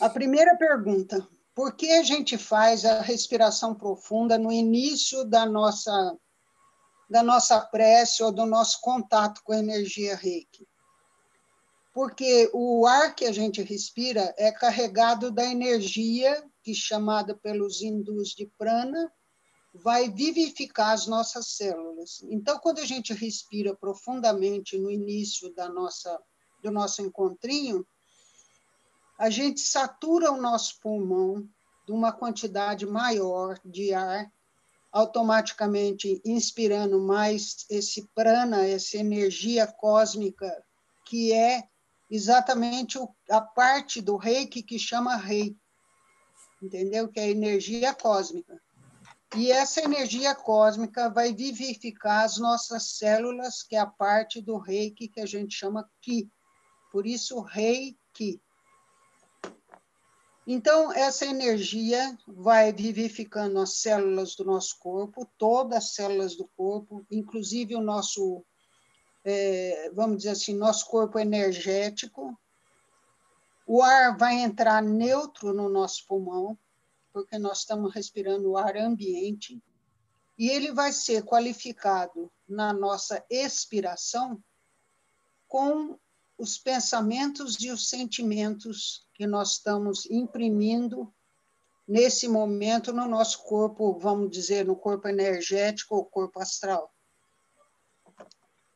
A 0.00 0.10
primeira 0.10 0.56
pergunta: 0.56 1.26
por 1.54 1.74
que 1.74 1.90
a 1.92 2.02
gente 2.02 2.36
faz 2.36 2.84
a 2.84 3.00
respiração 3.00 3.74
profunda 3.74 4.38
no 4.38 4.52
início 4.52 5.24
da 5.24 5.46
nossa 5.46 6.16
da 7.08 7.22
nossa 7.22 7.60
prece 7.60 8.22
ou 8.22 8.32
do 8.32 8.44
nosso 8.44 8.80
contato 8.80 9.40
com 9.44 9.52
a 9.52 9.58
energia 9.58 10.16
Reiki? 10.16 10.66
Porque 11.94 12.50
o 12.52 12.84
ar 12.84 13.14
que 13.14 13.24
a 13.24 13.32
gente 13.32 13.62
respira 13.62 14.34
é 14.36 14.50
carregado 14.50 15.30
da 15.30 15.44
energia 15.44 16.44
que 16.66 16.74
chamada 16.74 17.32
pelos 17.32 17.80
hindus 17.80 18.30
de 18.30 18.50
prana, 18.58 19.08
vai 19.72 20.10
vivificar 20.10 20.92
as 20.92 21.06
nossas 21.06 21.56
células. 21.56 22.20
Então, 22.24 22.58
quando 22.58 22.80
a 22.80 22.84
gente 22.84 23.14
respira 23.14 23.72
profundamente 23.72 24.76
no 24.76 24.90
início 24.90 25.54
da 25.54 25.68
nossa 25.68 26.20
do 26.62 26.72
nosso 26.72 27.02
encontrinho, 27.02 27.86
a 29.18 29.30
gente 29.30 29.60
satura 29.60 30.30
o 30.30 30.40
nosso 30.40 30.78
pulmão 30.80 31.48
de 31.86 31.92
uma 31.92 32.12
quantidade 32.12 32.84
maior 32.84 33.58
de 33.64 33.94
ar, 33.94 34.30
automaticamente 34.92 36.20
inspirando 36.24 37.00
mais 37.00 37.66
esse 37.70 38.08
prana, 38.14 38.66
essa 38.66 38.96
energia 38.96 39.66
cósmica, 39.66 40.64
que 41.06 41.32
é 41.32 41.64
exatamente 42.10 42.98
a 43.30 43.40
parte 43.40 44.00
do 44.00 44.16
reiki 44.16 44.62
que 44.62 44.78
chama 44.78 45.16
rei, 45.16 45.56
entendeu? 46.62 47.08
Que 47.08 47.20
é 47.20 47.24
a 47.24 47.30
energia 47.30 47.94
cósmica. 47.94 48.60
E 49.36 49.50
essa 49.50 49.82
energia 49.82 50.34
cósmica 50.34 51.10
vai 51.10 51.32
vivificar 51.32 52.24
as 52.24 52.38
nossas 52.38 52.96
células, 52.96 53.62
que 53.62 53.76
é 53.76 53.80
a 53.80 53.86
parte 53.86 54.40
do 54.40 54.56
reiki 54.56 55.08
que 55.08 55.20
a 55.20 55.26
gente 55.26 55.54
chama 55.54 55.88
ki. 56.00 56.30
Por 56.90 57.06
isso, 57.06 57.40
reiki. 57.40 58.40
Então, 60.46 60.92
essa 60.92 61.26
energia 61.26 62.16
vai 62.24 62.72
vivificando 62.72 63.58
as 63.58 63.78
células 63.78 64.36
do 64.36 64.44
nosso 64.44 64.78
corpo, 64.78 65.28
todas 65.36 65.78
as 65.78 65.94
células 65.94 66.36
do 66.36 66.46
corpo, 66.56 67.04
inclusive 67.10 67.74
o 67.74 67.80
nosso, 67.80 68.44
é, 69.24 69.90
vamos 69.92 70.18
dizer 70.18 70.30
assim, 70.30 70.54
nosso 70.54 70.86
corpo 70.86 71.18
energético. 71.18 72.38
O 73.66 73.82
ar 73.82 74.16
vai 74.16 74.34
entrar 74.36 74.80
neutro 74.80 75.52
no 75.52 75.68
nosso 75.68 76.06
pulmão, 76.06 76.56
porque 77.12 77.38
nós 77.38 77.58
estamos 77.58 77.92
respirando 77.92 78.50
o 78.50 78.56
ar 78.56 78.76
ambiente, 78.76 79.60
e 80.38 80.48
ele 80.48 80.70
vai 80.70 80.92
ser 80.92 81.24
qualificado 81.24 82.30
na 82.48 82.72
nossa 82.72 83.24
expiração 83.28 84.40
com 85.48 85.98
os 86.38 86.58
pensamentos 86.58 87.56
e 87.60 87.70
os 87.70 87.88
sentimentos 87.88 89.06
que 89.14 89.26
nós 89.26 89.52
estamos 89.52 90.06
imprimindo 90.06 91.12
nesse 91.86 92.28
momento 92.28 92.92
no 92.92 93.06
nosso 93.06 93.44
corpo, 93.44 93.98
vamos 93.98 94.30
dizer, 94.30 94.64
no 94.64 94.76
corpo 94.76 95.08
energético 95.08 95.94
ou 95.94 96.04
corpo 96.04 96.40
astral. 96.40 96.92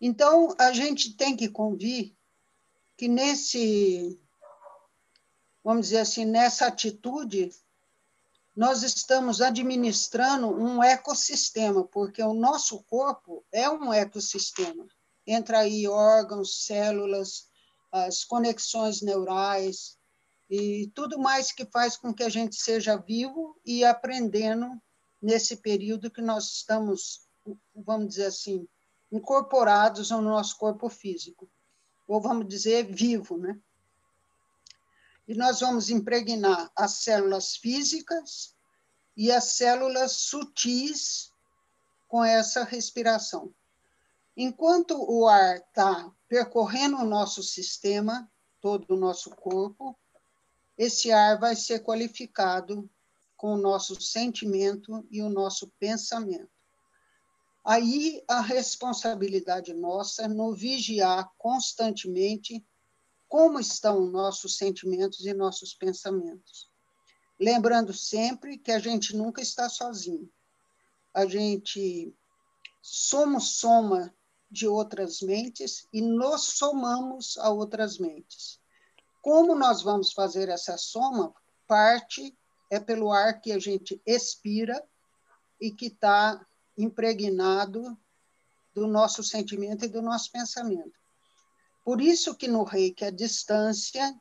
Então, 0.00 0.54
a 0.58 0.72
gente 0.72 1.14
tem 1.14 1.36
que 1.36 1.48
convir 1.48 2.16
que 2.96 3.08
nesse, 3.08 4.18
vamos 5.62 5.88
dizer 5.88 5.98
assim, 5.98 6.24
nessa 6.24 6.66
atitude, 6.66 7.50
nós 8.56 8.82
estamos 8.82 9.40
administrando 9.40 10.48
um 10.48 10.82
ecossistema, 10.82 11.84
porque 11.84 12.22
o 12.22 12.32
nosso 12.32 12.82
corpo 12.84 13.44
é 13.52 13.68
um 13.68 13.92
ecossistema. 13.92 14.86
Entra 15.26 15.60
aí 15.60 15.86
órgãos, 15.86 16.64
células, 16.64 17.49
as 17.92 18.24
conexões 18.24 19.02
neurais 19.02 19.98
e 20.48 20.90
tudo 20.94 21.18
mais 21.18 21.52
que 21.52 21.64
faz 21.66 21.96
com 21.96 22.12
que 22.12 22.22
a 22.22 22.28
gente 22.28 22.56
seja 22.56 22.96
vivo 22.96 23.58
e 23.64 23.84
aprendendo 23.84 24.80
nesse 25.22 25.56
período 25.56 26.10
que 26.10 26.22
nós 26.22 26.52
estamos, 26.52 27.28
vamos 27.74 28.08
dizer 28.08 28.26
assim, 28.26 28.66
incorporados 29.12 30.10
no 30.10 30.22
nosso 30.22 30.56
corpo 30.56 30.88
físico, 30.88 31.50
ou 32.06 32.20
vamos 32.20 32.48
dizer 32.48 32.92
vivo, 32.92 33.36
né? 33.36 33.58
E 35.28 35.34
nós 35.34 35.60
vamos 35.60 35.90
impregnar 35.90 36.70
as 36.74 36.94
células 37.02 37.56
físicas 37.56 38.56
e 39.16 39.30
as 39.30 39.56
células 39.56 40.12
sutis 40.12 41.32
com 42.08 42.24
essa 42.24 42.64
respiração. 42.64 43.54
Enquanto 44.36 44.96
o 44.98 45.28
ar 45.28 45.58
está 45.58 46.10
percorrendo 46.30 46.96
o 46.96 47.04
nosso 47.04 47.42
sistema, 47.42 48.30
todo 48.60 48.94
o 48.94 48.96
nosso 48.96 49.30
corpo, 49.30 49.98
esse 50.78 51.10
ar 51.10 51.40
vai 51.40 51.56
ser 51.56 51.80
qualificado 51.80 52.88
com 53.36 53.54
o 53.54 53.58
nosso 53.58 54.00
sentimento 54.00 55.04
e 55.10 55.20
o 55.22 55.28
nosso 55.28 55.72
pensamento. 55.80 56.48
Aí 57.64 58.22
a 58.28 58.40
responsabilidade 58.40 59.74
nossa 59.74 60.22
é 60.22 60.28
no 60.28 60.54
vigiar 60.54 61.28
constantemente 61.36 62.64
como 63.26 63.58
estão 63.58 64.06
nossos 64.06 64.56
sentimentos 64.56 65.26
e 65.26 65.34
nossos 65.34 65.74
pensamentos. 65.74 66.70
Lembrando 67.40 67.92
sempre 67.92 68.56
que 68.56 68.70
a 68.70 68.78
gente 68.78 69.16
nunca 69.16 69.42
está 69.42 69.68
sozinho. 69.68 70.30
A 71.12 71.26
gente 71.26 72.14
somos 72.80 73.56
soma 73.56 74.14
de 74.50 74.66
outras 74.66 75.20
mentes 75.20 75.86
e 75.92 76.00
nos 76.00 76.42
somamos 76.58 77.38
a 77.38 77.50
outras 77.50 77.98
mentes. 77.98 78.58
Como 79.22 79.54
nós 79.54 79.82
vamos 79.82 80.12
fazer 80.12 80.48
essa 80.48 80.76
soma? 80.76 81.32
Parte 81.66 82.36
é 82.70 82.80
pelo 82.80 83.12
ar 83.12 83.40
que 83.40 83.52
a 83.52 83.58
gente 83.58 84.00
expira 84.04 84.82
e 85.60 85.70
que 85.70 85.86
está 85.86 86.44
impregnado 86.76 87.96
do 88.74 88.86
nosso 88.86 89.22
sentimento 89.22 89.84
e 89.84 89.88
do 89.88 90.00
nosso 90.00 90.30
pensamento. 90.32 90.98
Por 91.84 92.00
isso 92.00 92.34
que 92.34 92.48
no 92.48 92.62
reiki, 92.62 93.04
a 93.04 93.10
distância, 93.10 94.14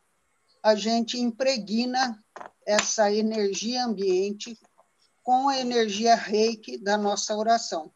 a 0.62 0.76
gente 0.76 1.18
impregna 1.18 2.22
essa 2.66 3.12
energia 3.12 3.86
ambiente 3.86 4.60
com 5.24 5.48
a 5.48 5.58
energia 5.58 6.16
reiki 6.16 6.78
da 6.78 6.98
nossa 6.98 7.36
oração. 7.36 7.92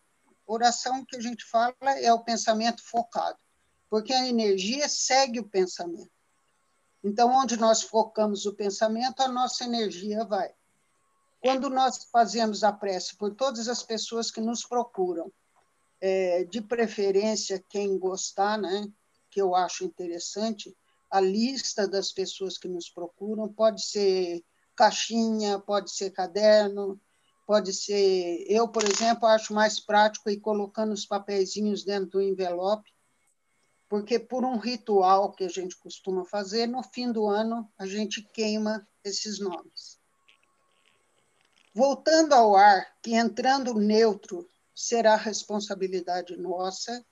Oração 0.53 1.03
que 1.03 1.15
a 1.15 1.19
gente 1.19 1.43
fala 1.45 1.73
é 1.99 2.13
o 2.13 2.23
pensamento 2.23 2.83
focado, 2.83 3.39
porque 3.89 4.13
a 4.13 4.27
energia 4.27 4.87
segue 4.87 5.39
o 5.39 5.49
pensamento. 5.49 6.11
Então, 7.03 7.33
onde 7.33 7.57
nós 7.57 7.81
focamos 7.81 8.45
o 8.45 8.53
pensamento, 8.53 9.21
a 9.21 9.27
nossa 9.27 9.63
energia 9.63 10.23
vai. 10.23 10.53
Quando 11.41 11.71
nós 11.71 12.05
fazemos 12.05 12.63
a 12.63 12.71
prece 12.71 13.17
por 13.17 13.33
todas 13.33 13.67
as 13.67 13.81
pessoas 13.81 14.29
que 14.29 14.39
nos 14.39 14.63
procuram, 14.63 15.33
é, 15.99 16.43
de 16.43 16.61
preferência 16.61 17.63
quem 17.67 17.97
gostar, 17.97 18.57
né, 18.57 18.87
que 19.31 19.41
eu 19.41 19.55
acho 19.55 19.83
interessante, 19.83 20.75
a 21.09 21.19
lista 21.19 21.87
das 21.87 22.11
pessoas 22.11 22.59
que 22.59 22.67
nos 22.67 22.89
procuram 22.89 23.51
pode 23.51 23.83
ser 23.83 24.43
caixinha, 24.75 25.57
pode 25.57 25.91
ser 25.91 26.11
caderno, 26.11 27.01
Pode 27.45 27.73
ser, 27.73 28.45
eu, 28.47 28.67
por 28.67 28.83
exemplo, 28.83 29.27
acho 29.27 29.53
mais 29.53 29.79
prático 29.79 30.29
ir 30.29 30.39
colocando 30.39 30.93
os 30.93 31.05
papeizinhos 31.05 31.83
dentro 31.83 32.11
do 32.11 32.21
envelope, 32.21 32.89
porque 33.89 34.17
por 34.17 34.45
um 34.45 34.57
ritual 34.57 35.31
que 35.31 35.43
a 35.43 35.49
gente 35.49 35.77
costuma 35.77 36.25
fazer, 36.25 36.67
no 36.67 36.81
fim 36.81 37.11
do 37.11 37.27
ano 37.27 37.69
a 37.77 37.85
gente 37.85 38.23
queima 38.33 38.87
esses 39.03 39.39
nomes. 39.39 39.99
Voltando 41.75 42.33
ao 42.33 42.55
ar, 42.55 42.95
que 43.01 43.13
entrando 43.13 43.73
neutro 43.73 44.47
será 44.73 45.15
responsabilidade 45.15 46.37
nossa 46.37 47.05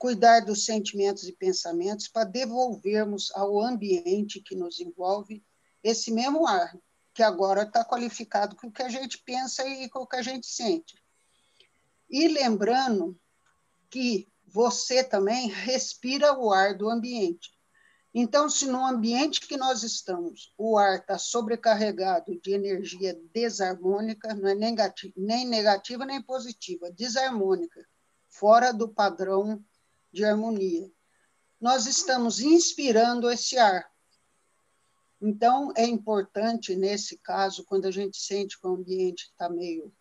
cuidar 0.00 0.40
dos 0.40 0.64
sentimentos 0.64 1.24
e 1.24 1.32
pensamentos 1.32 2.08
para 2.08 2.24
devolvermos 2.24 3.30
ao 3.34 3.60
ambiente 3.60 4.40
que 4.40 4.56
nos 4.56 4.80
envolve 4.80 5.44
esse 5.84 6.10
mesmo 6.10 6.46
ar, 6.46 6.74
que 7.20 7.24
agora 7.24 7.64
está 7.64 7.84
qualificado 7.84 8.56
com 8.56 8.68
o 8.68 8.72
que 8.72 8.82
a 8.82 8.88
gente 8.88 9.18
pensa 9.18 9.62
e 9.68 9.90
com 9.90 9.98
o 9.98 10.06
que 10.06 10.16
a 10.16 10.22
gente 10.22 10.46
sente. 10.46 10.94
E 12.08 12.28
lembrando 12.28 13.14
que 13.90 14.26
você 14.46 15.04
também 15.04 15.46
respira 15.48 16.32
o 16.32 16.50
ar 16.50 16.74
do 16.74 16.88
ambiente. 16.88 17.50
Então, 18.14 18.48
se 18.48 18.64
no 18.64 18.82
ambiente 18.86 19.46
que 19.46 19.58
nós 19.58 19.82
estamos 19.82 20.54
o 20.56 20.78
ar 20.78 21.00
está 21.00 21.18
sobrecarregado 21.18 22.40
de 22.40 22.54
energia 22.54 23.20
desarmônica, 23.34 24.34
não 24.34 24.48
é 24.48 24.54
negativa, 24.54 25.12
nem 25.14 25.46
negativa 25.46 26.06
nem 26.06 26.22
positiva, 26.22 26.90
desarmônica, 26.90 27.86
fora 28.30 28.72
do 28.72 28.88
padrão 28.88 29.62
de 30.10 30.24
harmonia, 30.24 30.90
nós 31.60 31.84
estamos 31.86 32.40
inspirando 32.40 33.30
esse 33.30 33.58
ar. 33.58 33.89
Então, 35.20 35.72
é 35.76 35.84
importante, 35.84 36.74
nesse 36.74 37.18
caso, 37.18 37.64
quando 37.64 37.86
a 37.86 37.90
gente 37.90 38.16
sente 38.16 38.58
que 38.58 38.66
o 38.66 38.74
ambiente 38.74 39.24
está 39.24 39.48
meio 39.48 39.92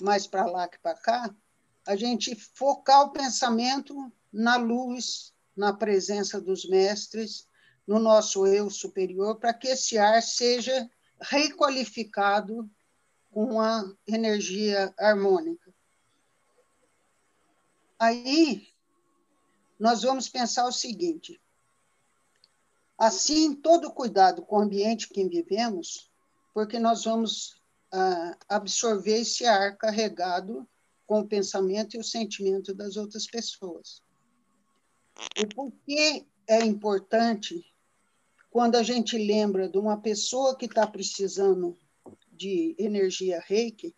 mais 0.00 0.26
para 0.26 0.44
lá 0.44 0.68
que 0.68 0.78
para 0.78 0.94
cá, 0.94 1.34
a 1.86 1.96
gente 1.96 2.34
focar 2.34 3.02
o 3.02 3.12
pensamento 3.12 4.12
na 4.32 4.56
luz, 4.56 5.32
na 5.56 5.72
presença 5.72 6.40
dos 6.40 6.68
mestres, 6.68 7.48
no 7.86 7.98
nosso 7.98 8.46
eu 8.46 8.68
superior 8.68 9.36
para 9.38 9.54
que 9.54 9.68
esse 9.68 9.96
ar 9.96 10.22
seja 10.22 10.90
requalificado 11.20 12.68
com 13.30 13.60
a 13.60 13.84
energia 14.06 14.92
harmônica. 14.98 15.72
Aí 17.98 18.68
nós 19.78 20.02
vamos 20.02 20.28
pensar 20.28 20.66
o 20.66 20.72
seguinte: 20.72 21.40
assim, 22.98 23.54
todo 23.54 23.92
cuidado 23.92 24.42
com 24.42 24.56
o 24.56 24.62
ambiente 24.62 25.08
que 25.08 25.28
vivemos, 25.28 26.10
porque 26.54 26.78
nós 26.78 27.04
vamos 27.04 27.60
ah, 27.92 28.36
absorver 28.48 29.20
esse 29.20 29.44
ar 29.44 29.76
carregado 29.76 30.66
com 31.06 31.20
o 31.20 31.28
pensamento 31.28 31.96
e 31.96 32.00
o 32.00 32.04
sentimento 32.04 32.74
das 32.74 32.96
outras 32.96 33.26
pessoas. 33.26 34.02
O 35.40 35.46
porquê 35.54 36.26
é 36.46 36.64
importante 36.64 37.64
quando 38.50 38.76
a 38.76 38.82
gente 38.82 39.18
lembra 39.18 39.68
de 39.68 39.78
uma 39.78 40.00
pessoa 40.00 40.56
que 40.56 40.64
está 40.64 40.86
precisando 40.86 41.76
de 42.32 42.74
energia 42.78 43.42
reiki, 43.46 43.94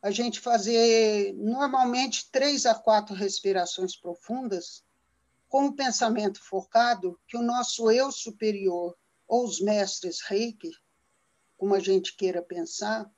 a 0.00 0.10
gente 0.10 0.40
fazer 0.40 1.32
normalmente 1.34 2.30
três 2.30 2.66
a 2.66 2.74
quatro 2.74 3.14
respirações 3.14 3.96
profundas 3.96 4.84
com 5.52 5.66
o 5.66 5.76
pensamento 5.76 6.42
focado 6.42 7.20
que 7.28 7.36
o 7.36 7.42
nosso 7.42 7.90
eu 7.90 8.10
superior 8.10 8.96
ou 9.28 9.44
os 9.44 9.60
mestres 9.60 10.22
reiki, 10.22 10.70
como 11.58 11.74
a 11.74 11.78
gente 11.78 12.16
queira 12.16 12.40
pensar, 12.40 13.12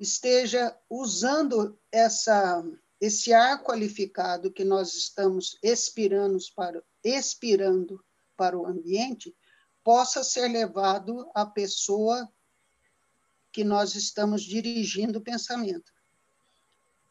esteja 0.00 0.74
usando 0.88 1.78
essa 1.92 2.64
esse 2.98 3.34
ar 3.34 3.62
qualificado 3.62 4.50
que 4.50 4.64
nós 4.64 4.94
estamos 4.94 5.58
expirando 5.62 6.38
para 6.56 6.82
expirando 7.04 8.02
para 8.34 8.58
o 8.58 8.66
ambiente 8.66 9.36
possa 9.84 10.24
ser 10.24 10.48
levado 10.48 11.30
à 11.34 11.44
pessoa 11.44 12.32
que 13.52 13.62
nós 13.62 13.94
estamos 13.94 14.42
dirigindo 14.42 15.18
o 15.18 15.22
pensamento. 15.22 15.92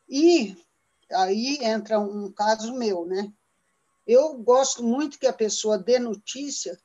E 0.10 0.57
aí 1.12 1.60
entra 1.62 2.00
um 2.00 2.31
caso 2.31 2.74
meu, 2.74 3.06
né? 3.06 3.31
Eu 4.07 4.38
gosto 4.38 4.81
muito 4.81 5.19
que 5.19 5.27
a 5.27 5.33
pessoa 5.33 5.77
dê 5.77 6.00
notícia, 6.00 6.80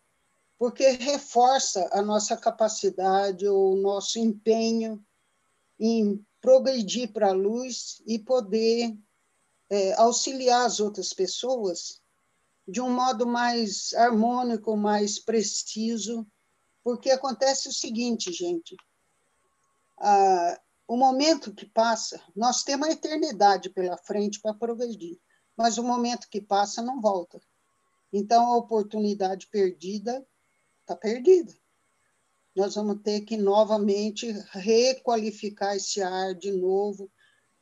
porque 0.58 0.88
reforça 0.88 1.88
a 1.92 2.02
nossa 2.02 2.36
capacidade, 2.36 3.46
o 3.46 3.76
nosso 3.76 4.18
empenho 4.18 5.00
em 5.78 6.24
progredir 6.40 7.12
para 7.12 7.28
a 7.28 7.32
luz 7.32 8.02
e 8.06 8.18
poder 8.18 8.96
é, 9.70 9.92
auxiliar 9.94 10.66
as 10.66 10.80
outras 10.80 11.12
pessoas 11.12 12.02
de 12.66 12.80
um 12.80 12.90
modo 12.90 13.26
mais 13.26 13.92
harmônico, 13.94 14.76
mais 14.76 15.18
preciso, 15.18 16.26
porque 16.82 17.10
acontece 17.10 17.68
o 17.68 17.72
seguinte, 17.72 18.32
gente, 18.32 18.76
o 20.86 20.96
momento 20.96 21.54
que 21.54 21.66
passa, 21.66 22.20
nós 22.34 22.62
temos 22.62 22.88
a 22.88 22.92
eternidade 22.92 23.70
pela 23.70 23.96
frente 23.96 24.40
para 24.40 24.54
progredir, 24.54 25.18
mas 25.62 25.78
o 25.78 25.84
momento 25.84 26.28
que 26.28 26.40
passa 26.40 26.82
não 26.82 27.00
volta. 27.00 27.40
Então, 28.12 28.52
a 28.52 28.56
oportunidade 28.56 29.46
perdida 29.46 30.26
está 30.80 30.96
perdida. 30.96 31.54
Nós 32.56 32.74
vamos 32.74 33.00
ter 33.00 33.20
que 33.20 33.36
novamente 33.36 34.28
requalificar 34.50 35.76
esse 35.76 36.02
ar 36.02 36.34
de 36.34 36.50
novo. 36.50 37.08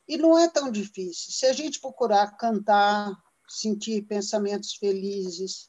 E 0.08 0.16
não 0.16 0.38
é 0.38 0.48
tão 0.48 0.70
difícil. 0.70 1.30
Se 1.30 1.44
a 1.44 1.52
gente 1.52 1.78
procurar 1.78 2.38
cantar, 2.38 3.14
sentir 3.46 4.00
pensamentos 4.06 4.72
felizes 4.72 5.68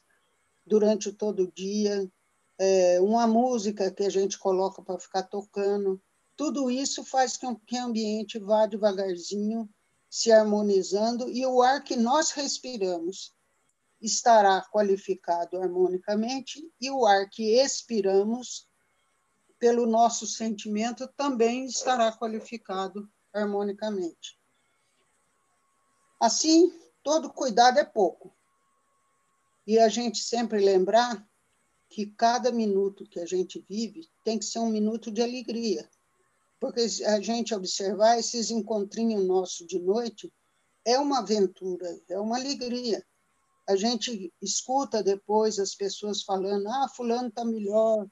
durante 0.64 1.12
todo 1.12 1.42
o 1.42 1.52
dia, 1.52 2.10
é, 2.58 2.98
uma 3.02 3.26
música 3.26 3.90
que 3.90 4.04
a 4.04 4.10
gente 4.10 4.38
coloca 4.38 4.80
para 4.80 4.98
ficar 4.98 5.24
tocando. 5.24 6.00
Tudo 6.34 6.70
isso 6.70 7.04
faz 7.04 7.36
com 7.36 7.54
que 7.54 7.76
o 7.76 7.84
ambiente 7.84 8.38
vá 8.38 8.64
devagarzinho 8.64 9.68
se 10.12 10.30
harmonizando 10.30 11.30
e 11.30 11.46
o 11.46 11.62
ar 11.62 11.82
que 11.82 11.96
nós 11.96 12.32
respiramos 12.32 13.34
estará 13.98 14.60
qualificado 14.70 15.56
harmonicamente 15.56 16.70
e 16.78 16.90
o 16.90 17.06
ar 17.06 17.30
que 17.30 17.58
expiramos 17.58 18.68
pelo 19.58 19.86
nosso 19.86 20.26
sentimento 20.26 21.08
também 21.16 21.64
estará 21.64 22.12
qualificado 22.12 23.10
harmonicamente. 23.32 24.38
Assim, 26.20 26.70
todo 27.02 27.32
cuidado 27.32 27.78
é 27.78 27.84
pouco. 27.84 28.36
E 29.66 29.78
a 29.78 29.88
gente 29.88 30.18
sempre 30.18 30.62
lembrar 30.62 31.26
que 31.88 32.04
cada 32.04 32.52
minuto 32.52 33.08
que 33.08 33.18
a 33.18 33.24
gente 33.24 33.64
vive 33.66 34.10
tem 34.22 34.38
que 34.38 34.44
ser 34.44 34.58
um 34.58 34.68
minuto 34.68 35.10
de 35.10 35.22
alegria. 35.22 35.88
Porque 36.62 36.80
a 37.06 37.20
gente 37.20 37.52
observar 37.52 38.20
esses 38.20 38.48
encontrinhos 38.52 39.26
nossos 39.26 39.66
de 39.66 39.80
noite 39.80 40.32
é 40.84 40.96
uma 40.96 41.18
aventura, 41.18 42.00
é 42.08 42.20
uma 42.20 42.36
alegria. 42.36 43.04
A 43.68 43.74
gente 43.74 44.32
escuta 44.40 45.02
depois 45.02 45.58
as 45.58 45.74
pessoas 45.74 46.22
falando: 46.22 46.68
ah, 46.68 46.88
Fulano 46.94 47.30
está 47.30 47.44
melhor 47.44 48.06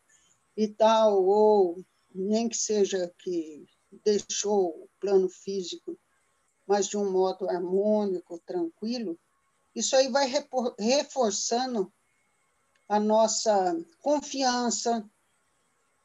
e 0.56 0.66
tal, 0.66 1.24
ou 1.24 1.84
nem 2.12 2.48
que 2.48 2.56
seja 2.56 3.14
que 3.20 3.66
deixou 4.04 4.70
o 4.70 4.88
plano 4.98 5.28
físico 5.28 5.96
mas 6.66 6.88
de 6.88 6.96
um 6.96 7.10
modo 7.10 7.48
harmônico, 7.48 8.40
tranquilo, 8.46 9.18
isso 9.74 9.94
aí 9.94 10.08
vai 10.08 10.28
reforçando 10.78 11.92
a 12.88 12.98
nossa 13.00 13.76
confiança 14.00 15.04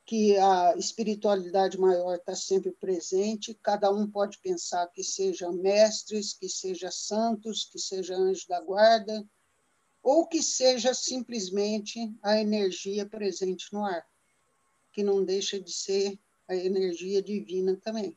que 0.06 0.38
a 0.38 0.76
espiritualidade 0.78 1.80
maior 1.80 2.16
está 2.16 2.36
sempre 2.36 2.72
presente, 2.72 3.58
cada 3.62 3.92
um 3.92 4.08
pode 4.10 4.38
pensar 4.38 4.88
que 4.88 5.04
seja 5.04 5.52
mestres, 5.52 6.34
que 6.34 6.48
seja 6.48 6.92
santos, 6.92 7.66
que 7.66 7.80
seja 7.80 8.16
anjo 8.16 8.48
da 8.48 8.62
guarda, 8.62 9.28
ou 10.04 10.28
que 10.28 10.44
seja 10.44 10.94
simplesmente 10.94 12.16
a 12.22 12.40
energia 12.40 13.08
presente 13.08 13.74
no 13.74 13.84
ar, 13.84 14.06
que 14.94 15.04
não 15.04 15.26
deixa 15.26 15.60
de 15.60 15.74
ser 15.74 16.20
a 16.48 16.56
energia 16.56 17.24
divina 17.24 17.76
também. 17.76 18.16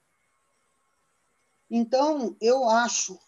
Então, 1.71 2.37
eu 2.39 2.69
acho, 2.69 3.19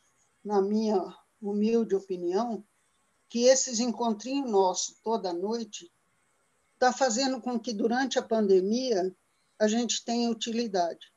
na 0.44 0.60
minha 0.60 1.16
humilde 1.40 1.94
opinião, 1.94 2.62
que 3.26 3.44
esses 3.44 3.80
encontrinhos 3.80 4.50
nossos 4.50 4.98
toda 5.02 5.32
noite 5.32 5.90
está 6.80 6.94
fazendo 6.94 7.42
com 7.42 7.60
que 7.60 7.74
durante 7.74 8.18
a 8.18 8.22
pandemia 8.22 9.14
a 9.58 9.68
gente 9.68 10.02
tenha 10.02 10.30
utilidade. 10.30 11.12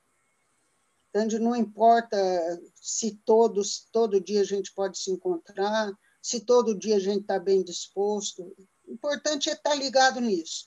Então, 1.09 1.39
não 1.39 1.55
importa 1.55 2.17
se 2.75 3.15
todos, 3.23 3.87
todo 3.89 4.19
dia 4.19 4.41
a 4.41 4.45
gente 4.45 4.73
pode 4.73 4.97
se 4.97 5.09
encontrar, 5.09 5.93
se 6.21 6.41
todo 6.41 6.77
dia 6.77 6.97
a 6.97 6.99
gente 6.99 7.21
está 7.21 7.39
bem 7.39 7.63
disposto. 7.63 8.43
O 8.85 8.91
importante 8.91 9.49
é 9.49 9.53
estar 9.53 9.69
tá 9.69 9.75
ligado 9.75 10.19
nisso. 10.19 10.65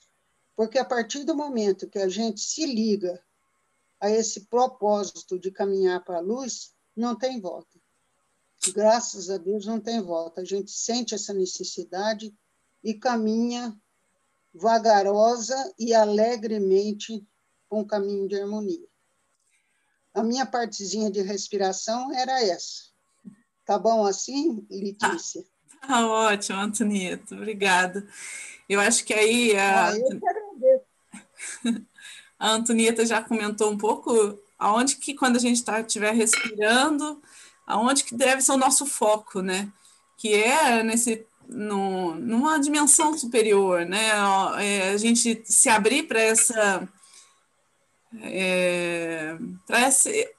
Porque 0.55 0.79
a 0.79 0.85
partir 0.85 1.23
do 1.23 1.35
momento 1.35 1.87
que 1.87 1.99
a 1.99 2.09
gente 2.09 2.41
se 2.41 2.65
liga 2.65 3.23
a 3.99 4.09
esse 4.09 4.47
propósito 4.47 5.37
de 5.37 5.51
caminhar 5.51 6.03
para 6.03 6.17
a 6.17 6.21
luz, 6.21 6.73
não 6.95 7.15
tem 7.15 7.39
volta. 7.39 7.79
Graças 8.73 9.29
a 9.29 9.37
Deus 9.37 9.67
não 9.67 9.79
tem 9.79 10.01
volta. 10.01 10.41
A 10.41 10.45
gente 10.45 10.71
sente 10.71 11.13
essa 11.13 11.33
necessidade 11.33 12.33
e 12.83 12.95
caminha 12.95 13.79
vagarosa 14.59 15.55
e 15.77 15.93
alegremente 15.93 17.25
com 17.69 17.81
o 17.81 17.85
caminho 17.85 18.27
de 18.27 18.39
harmonia. 18.39 18.87
A 20.13 20.23
minha 20.23 20.45
partezinha 20.45 21.11
de 21.11 21.21
respiração 21.21 22.11
era 22.13 22.43
essa. 22.43 22.87
Tá 23.65 23.77
bom 23.77 24.05
assim, 24.05 24.65
Letícia? 24.69 25.43
Ah, 25.81 25.87
tá 25.87 26.07
ótimo, 26.07 26.59
Antonieta. 26.59 27.35
Obrigada. 27.35 28.07
Eu 28.67 28.79
acho 28.79 29.05
que 29.05 29.13
aí 29.13 29.55
a... 29.55 29.89
Ah, 29.89 29.97
eu 29.97 30.19
que 30.19 30.27
agradeço. 30.27 30.85
A 32.39 32.51
Antonieta 32.51 33.03
já 33.03 33.21
comentou 33.21 33.71
um 33.71 33.77
pouco 33.77 34.39
aonde 34.59 34.97
que 34.97 35.15
quando 35.15 35.37
a 35.37 35.39
gente 35.39 35.63
tá, 35.63 35.81
estiver 35.81 36.13
respirando, 36.13 37.19
aonde 37.65 38.03
que 38.03 38.15
deve 38.15 38.43
ser 38.43 38.51
o 38.51 38.57
nosso 38.57 38.85
foco, 38.85 39.41
né? 39.41 39.71
Que 40.17 40.35
é 40.35 40.83
nesse 40.83 41.25
no, 41.47 42.15
numa 42.15 42.59
dimensão 42.59 43.17
superior, 43.17 43.85
né? 43.85 44.09
É, 44.59 44.89
a 44.89 44.97
gente 44.97 45.41
se 45.45 45.69
abrir 45.69 46.03
para 46.03 46.19
essa 46.19 46.87
é, 48.21 49.37
para 49.65 49.87
esse, 49.87 50.29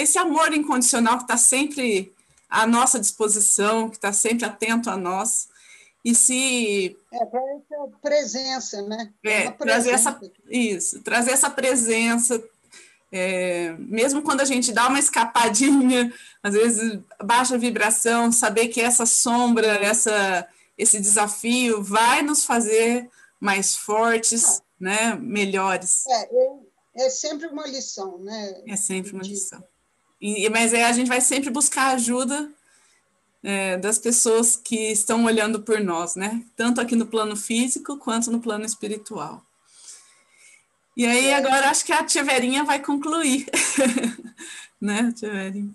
esse 0.00 0.18
amor 0.18 0.52
incondicional 0.52 1.16
que 1.16 1.24
está 1.24 1.36
sempre 1.36 2.12
à 2.48 2.66
nossa 2.66 2.98
disposição, 2.98 3.88
que 3.88 3.96
está 3.96 4.12
sempre 4.12 4.44
atento 4.44 4.90
a 4.90 4.96
nós 4.96 5.48
e 6.04 6.14
se 6.14 6.96
é 7.12 7.24
para 7.26 7.40
essa 7.40 7.98
presença, 8.02 8.82
né? 8.82 9.12
É, 9.22 9.50
presença. 9.50 9.56
trazer 9.58 9.90
essa 9.90 10.20
isso, 10.48 11.00
trazer 11.02 11.30
essa 11.30 11.48
presença, 11.48 12.42
é, 13.12 13.76
mesmo 13.78 14.22
quando 14.22 14.40
a 14.40 14.44
gente 14.46 14.72
dá 14.72 14.88
uma 14.88 14.98
escapadinha, 14.98 16.12
às 16.42 16.54
vezes 16.54 16.98
baixa 17.22 17.54
a 17.54 17.58
vibração, 17.58 18.32
saber 18.32 18.68
que 18.68 18.80
essa 18.80 19.04
sombra, 19.04 19.66
essa 19.66 20.48
esse 20.78 20.98
desafio 20.98 21.82
vai 21.82 22.22
nos 22.22 22.44
fazer 22.44 23.08
mais 23.38 23.76
fortes, 23.76 24.62
né? 24.80 25.14
Melhores. 25.14 26.06
É, 26.06 27.04
é 27.04 27.10
sempre 27.10 27.46
uma 27.48 27.66
lição, 27.66 28.18
né? 28.18 28.62
É 28.66 28.76
sempre 28.76 29.12
uma 29.12 29.22
lição. 29.22 29.62
E, 30.20 30.48
mas 30.48 30.72
aí 30.72 30.82
a 30.82 30.92
gente 30.92 31.08
vai 31.08 31.20
sempre 31.20 31.50
buscar 31.50 31.94
ajuda 31.94 32.50
é, 33.42 33.76
das 33.76 33.98
pessoas 33.98 34.56
que 34.56 34.90
estão 34.92 35.24
olhando 35.24 35.62
por 35.62 35.80
nós, 35.80 36.14
né? 36.14 36.44
Tanto 36.56 36.80
aqui 36.80 36.96
no 36.96 37.06
plano 37.06 37.36
físico 37.36 37.98
quanto 37.98 38.30
no 38.30 38.40
plano 38.40 38.64
espiritual. 38.64 39.44
E 40.96 41.06
aí 41.06 41.32
agora 41.32 41.70
acho 41.70 41.84
que 41.84 41.92
a 41.92 42.04
tia 42.04 42.22
Verinha 42.22 42.64
vai 42.64 42.78
concluir, 42.78 43.46
né, 44.80 45.10
tia 45.12 45.30
Verinha? 45.30 45.72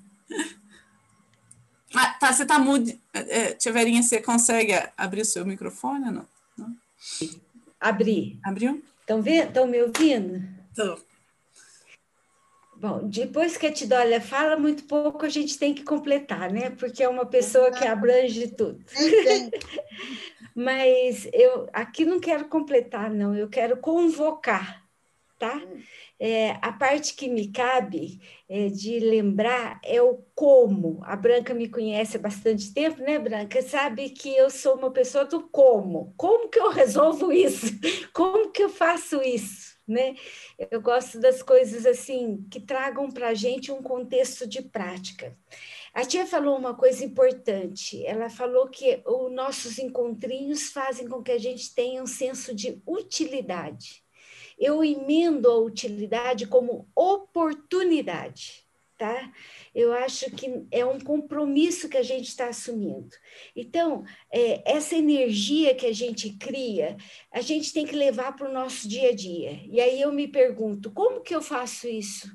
Ah, 1.95 2.13
tá, 2.19 2.31
você 2.31 2.45
tá 2.45 2.59
mudo. 2.59 2.91
É, 3.13 3.39
é, 3.39 3.53
tia 3.53 3.71
Verinha, 3.71 4.03
você 4.03 4.21
consegue 4.21 4.73
abrir 4.95 5.21
o 5.21 5.25
seu 5.25 5.45
microfone 5.45 6.05
ou 6.05 6.11
não? 6.11 6.27
não? 6.57 6.77
Abri. 7.79 8.39
Abriu? 8.43 8.83
Estão 8.99 9.67
me 9.67 9.81
ouvindo? 9.81 10.43
Estou. 10.69 10.99
Bom, 12.79 13.07
depois 13.07 13.57
que 13.57 13.65
a 13.65 13.71
Tidólia 13.71 14.21
fala 14.21 14.55
muito 14.55 14.83
pouco, 14.83 15.25
a 15.25 15.29
gente 15.29 15.57
tem 15.57 15.73
que 15.73 15.83
completar, 15.83 16.51
né? 16.51 16.69
Porque 16.69 17.01
é 17.01 17.09
uma 17.09 17.25
pessoa 17.25 17.71
que 17.71 17.87
abrange 17.87 18.49
tudo. 18.49 18.83
Mas 20.53 21.27
eu 21.33 21.67
aqui 21.73 22.05
não 22.05 22.19
quero 22.19 22.45
completar, 22.45 23.09
não, 23.09 23.35
eu 23.35 23.49
quero 23.49 23.77
convocar, 23.77 24.86
tá? 25.37 25.61
É, 26.19 26.51
a 26.61 26.71
parte 26.71 27.13
que 27.13 27.27
me 27.29 27.51
cabe 27.51 28.19
é, 28.49 28.67
de 28.67 28.99
lembrar 28.99 29.79
é 29.83 30.01
o 30.01 30.19
como. 30.33 30.99
A 31.03 31.15
Branca 31.15 31.53
me 31.53 31.69
conhece 31.69 32.17
há 32.17 32.19
bastante 32.19 32.73
tempo, 32.73 33.01
né, 33.01 33.19
Branca? 33.19 33.61
Sabe 33.61 34.09
que 34.09 34.35
eu 34.35 34.49
sou 34.49 34.75
uma 34.75 34.91
pessoa 34.91 35.25
do 35.25 35.47
como. 35.49 36.13
Como 36.17 36.49
que 36.49 36.59
eu 36.59 36.69
resolvo 36.69 37.31
isso? 37.33 37.67
Como 38.13 38.51
que 38.51 38.63
eu 38.63 38.69
faço 38.69 39.21
isso? 39.21 39.77
né? 39.87 40.15
Eu 40.57 40.81
gosto 40.81 41.17
das 41.19 41.41
coisas 41.41 41.85
assim 41.85 42.45
que 42.51 42.59
tragam 42.59 43.09
para 43.09 43.29
a 43.29 43.33
gente 43.33 43.71
um 43.71 43.81
contexto 43.81 44.45
de 44.45 44.61
prática. 44.61 45.35
A 45.93 46.03
tia 46.05 46.27
falou 46.27 46.57
uma 46.57 46.75
coisa 46.75 47.05
importante. 47.05 48.05
Ela 48.05 48.29
falou 48.29 48.67
que 48.67 49.01
os 49.05 49.31
nossos 49.31 49.79
encontrinhos 49.79 50.69
fazem 50.69 51.07
com 51.07 51.23
que 51.23 51.31
a 51.31 51.39
gente 51.39 51.73
tenha 51.73 52.03
um 52.03 52.07
senso 52.07 52.53
de 52.53 52.81
utilidade. 52.85 54.03
Eu 54.57 54.83
emendo 54.83 55.49
a 55.49 55.57
utilidade 55.57 56.47
como 56.47 56.87
oportunidade 56.95 58.67
tá? 58.97 59.31
Eu 59.73 59.93
acho 59.93 60.31
que 60.31 60.65
é 60.71 60.83
um 60.83 60.99
compromisso 60.99 61.87
que 61.87 61.97
a 61.97 62.03
gente 62.03 62.27
está 62.27 62.47
assumindo. 62.47 63.15
Então, 63.55 64.03
é, 64.31 64.69
essa 64.69 64.95
energia 64.95 65.75
que 65.75 65.85
a 65.85 65.93
gente 65.93 66.31
cria, 66.31 66.97
a 67.31 67.41
gente 67.41 67.71
tem 67.71 67.85
que 67.85 67.95
levar 67.95 68.35
para 68.35 68.49
o 68.49 68.53
nosso 68.53 68.89
dia 68.89 69.09
a 69.09 69.15
dia. 69.15 69.61
E 69.65 69.79
aí 69.79 70.01
eu 70.01 70.11
me 70.11 70.27
pergunto, 70.27 70.91
como 70.91 71.21
que 71.21 71.35
eu 71.35 71.41
faço 71.41 71.87
isso? 71.87 72.27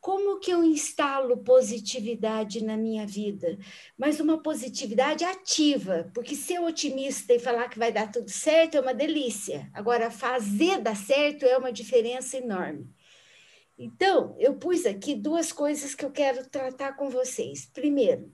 Como 0.00 0.40
que 0.40 0.50
eu 0.50 0.64
instalo 0.64 1.44
positividade 1.44 2.64
na 2.64 2.74
minha 2.74 3.06
vida? 3.06 3.58
Mas 3.98 4.18
uma 4.18 4.42
positividade 4.42 5.24
ativa, 5.24 6.10
porque 6.14 6.34
ser 6.34 6.58
otimista 6.58 7.34
e 7.34 7.38
falar 7.38 7.68
que 7.68 7.78
vai 7.78 7.92
dar 7.92 8.10
tudo 8.10 8.30
certo 8.30 8.76
é 8.76 8.80
uma 8.80 8.94
delícia. 8.94 9.70
Agora, 9.74 10.10
fazer 10.10 10.80
dar 10.80 10.96
certo 10.96 11.44
é 11.44 11.56
uma 11.58 11.70
diferença 11.70 12.38
enorme. 12.38 12.88
Então, 13.76 14.34
eu 14.38 14.56
pus 14.56 14.86
aqui 14.86 15.14
duas 15.14 15.52
coisas 15.52 15.94
que 15.94 16.04
eu 16.04 16.10
quero 16.10 16.48
tratar 16.48 16.96
com 16.96 17.10
vocês. 17.10 17.66
Primeiro, 17.66 18.32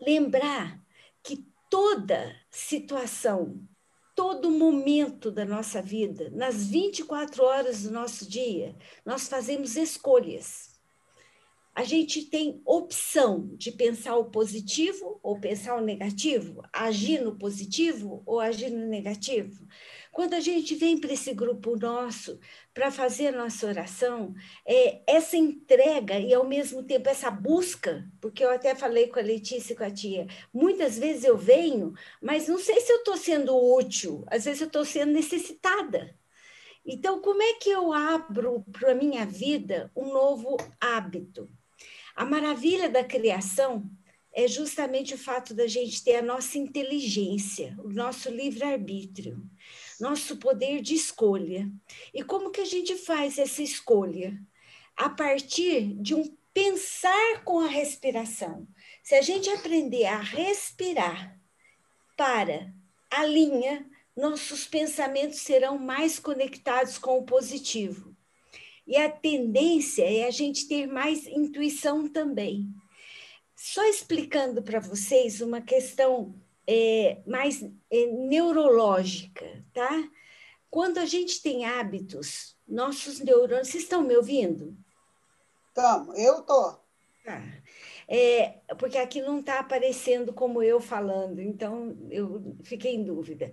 lembrar 0.00 0.80
que 1.22 1.44
toda 1.70 2.34
situação, 2.50 3.60
todo 4.18 4.50
momento 4.50 5.30
da 5.30 5.44
nossa 5.44 5.80
vida, 5.80 6.28
nas 6.30 6.66
24 6.66 7.40
horas 7.44 7.84
do 7.84 7.92
nosso 7.92 8.28
dia, 8.28 8.74
nós 9.06 9.28
fazemos 9.28 9.76
escolhas. 9.76 10.76
A 11.72 11.84
gente 11.84 12.24
tem 12.24 12.60
opção 12.66 13.48
de 13.54 13.70
pensar 13.70 14.16
o 14.16 14.24
positivo 14.24 15.20
ou 15.22 15.38
pensar 15.38 15.76
o 15.76 15.84
negativo, 15.84 16.64
agir 16.72 17.20
no 17.20 17.38
positivo 17.38 18.20
ou 18.26 18.40
agir 18.40 18.70
no 18.70 18.88
negativo. 18.88 19.64
Quando 20.18 20.34
a 20.34 20.40
gente 20.40 20.74
vem 20.74 20.98
para 20.98 21.12
esse 21.12 21.32
grupo 21.32 21.76
nosso 21.76 22.40
para 22.74 22.90
fazer 22.90 23.30
nossa 23.30 23.68
oração, 23.68 24.34
é, 24.66 25.00
essa 25.06 25.36
entrega 25.36 26.18
e 26.18 26.34
ao 26.34 26.44
mesmo 26.44 26.82
tempo 26.82 27.08
essa 27.08 27.30
busca, 27.30 28.04
porque 28.20 28.42
eu 28.42 28.50
até 28.50 28.74
falei 28.74 29.06
com 29.06 29.20
a 29.20 29.22
Letícia 29.22 29.74
e 29.74 29.76
com 29.76 29.84
a 29.84 29.90
tia, 29.92 30.26
muitas 30.52 30.98
vezes 30.98 31.22
eu 31.22 31.38
venho, 31.38 31.94
mas 32.20 32.48
não 32.48 32.58
sei 32.58 32.80
se 32.80 32.90
eu 32.90 32.96
estou 32.96 33.16
sendo 33.16 33.56
útil, 33.56 34.24
às 34.26 34.44
vezes 34.44 34.60
eu 34.60 34.66
estou 34.66 34.84
sendo 34.84 35.12
necessitada. 35.12 36.12
Então, 36.84 37.20
como 37.20 37.40
é 37.40 37.54
que 37.54 37.70
eu 37.70 37.92
abro 37.92 38.64
para 38.72 38.90
a 38.90 38.96
minha 38.96 39.24
vida 39.24 39.88
um 39.94 40.12
novo 40.12 40.56
hábito? 40.80 41.48
A 42.16 42.24
maravilha 42.24 42.88
da 42.88 43.04
criação 43.04 43.88
é 44.32 44.48
justamente 44.48 45.14
o 45.14 45.18
fato 45.18 45.54
da 45.54 45.68
gente 45.68 46.02
ter 46.02 46.16
a 46.16 46.22
nossa 46.22 46.58
inteligência, 46.58 47.76
o 47.78 47.88
nosso 47.88 48.28
livre-arbítrio 48.28 49.48
nosso 50.00 50.36
poder 50.36 50.80
de 50.80 50.94
escolha. 50.94 51.70
E 52.14 52.22
como 52.22 52.50
que 52.50 52.60
a 52.60 52.64
gente 52.64 52.96
faz 52.96 53.38
essa 53.38 53.62
escolha? 53.62 54.38
A 54.96 55.08
partir 55.08 55.94
de 56.00 56.14
um 56.14 56.36
pensar 56.52 57.44
com 57.44 57.60
a 57.60 57.68
respiração. 57.68 58.66
Se 59.02 59.14
a 59.14 59.22
gente 59.22 59.48
aprender 59.50 60.06
a 60.06 60.18
respirar 60.18 61.38
para 62.16 62.74
a 63.08 63.24
linha, 63.24 63.88
nossos 64.16 64.66
pensamentos 64.66 65.38
serão 65.38 65.78
mais 65.78 66.18
conectados 66.18 66.98
com 66.98 67.18
o 67.18 67.24
positivo. 67.24 68.12
E 68.84 68.96
a 68.96 69.08
tendência 69.08 70.02
é 70.02 70.24
a 70.24 70.30
gente 70.30 70.66
ter 70.66 70.88
mais 70.88 71.26
intuição 71.26 72.08
também. 72.08 72.66
Só 73.54 73.84
explicando 73.84 74.60
para 74.60 74.80
vocês 74.80 75.40
uma 75.40 75.60
questão 75.60 76.34
é, 76.70 77.22
mais 77.26 77.62
é, 77.90 78.06
neurológica, 78.06 79.64
tá? 79.72 79.90
Quando 80.70 80.98
a 80.98 81.06
gente 81.06 81.40
tem 81.40 81.64
hábitos, 81.64 82.54
nossos 82.68 83.20
neurônios. 83.20 83.68
Vocês 83.68 83.84
estão 83.84 84.02
me 84.02 84.14
ouvindo? 84.14 84.76
Estamos, 85.68 86.18
eu 86.18 86.40
estou. 86.40 86.84
Tá. 87.24 87.42
É, 88.06 88.60
porque 88.78 88.98
aqui 88.98 89.22
não 89.22 89.40
está 89.40 89.60
aparecendo 89.60 90.32
como 90.32 90.62
eu 90.62 90.80
falando, 90.80 91.40
então 91.40 91.96
eu 92.10 92.56
fiquei 92.62 92.94
em 92.94 93.04
dúvida. 93.04 93.52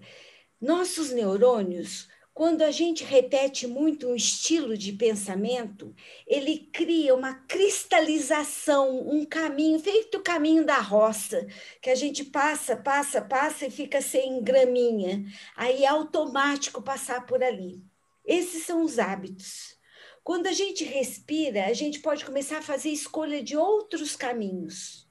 Nossos 0.59 1.11
neurônios 1.11 2.09
quando 2.35 2.63
a 2.63 2.69
gente 2.69 3.01
repete 3.01 3.65
muito 3.65 4.09
um 4.09 4.13
estilo 4.13 4.77
de 4.77 4.91
pensamento, 4.91 5.95
ele 6.27 6.69
cria 6.73 7.15
uma 7.15 7.33
cristalização, 7.33 9.07
um 9.07 9.23
caminho, 9.23 9.79
feito 9.79 10.17
o 10.17 10.21
caminho 10.21 10.65
da 10.65 10.79
roça, 10.79 11.47
que 11.81 11.89
a 11.89 11.95
gente 11.95 12.25
passa, 12.25 12.75
passa, 12.75 13.21
passa 13.21 13.67
e 13.67 13.71
fica 13.71 14.01
sem 14.01 14.43
graminha. 14.43 15.23
Aí 15.55 15.85
é 15.85 15.87
automático 15.87 16.81
passar 16.81 17.25
por 17.25 17.41
ali. 17.41 17.81
Esses 18.25 18.63
são 18.63 18.83
os 18.83 18.99
hábitos. 18.99 19.77
Quando 20.21 20.47
a 20.47 20.51
gente 20.51 20.83
respira, 20.83 21.67
a 21.67 21.73
gente 21.73 21.99
pode 21.99 22.25
começar 22.25 22.57
a 22.57 22.61
fazer 22.61 22.89
escolha 22.89 23.41
de 23.41 23.55
outros 23.55 24.13
caminhos, 24.13 25.09